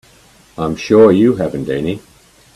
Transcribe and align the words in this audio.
I'm 0.57 0.77
sure 0.77 1.11
you 1.11 1.35
haven't 1.35 1.69
any. 1.69 2.01